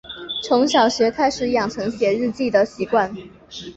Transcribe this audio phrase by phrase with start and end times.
[0.43, 3.15] 从小学开始养成写日记的习惯